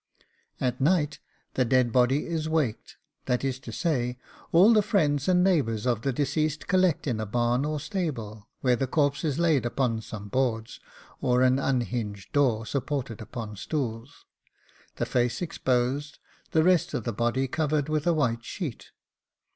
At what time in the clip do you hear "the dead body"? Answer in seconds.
1.53-2.25